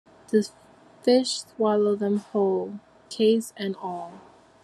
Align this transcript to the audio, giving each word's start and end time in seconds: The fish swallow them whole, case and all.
The 0.29 0.49
fish 1.03 1.41
swallow 1.41 1.95
them 1.95 2.17
whole, 2.17 2.79
case 3.11 3.53
and 3.55 3.75
all. 3.75 4.13